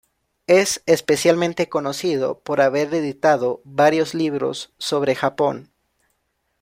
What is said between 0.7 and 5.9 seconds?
especialmente conocido por haber editado varios libros sobre Japón.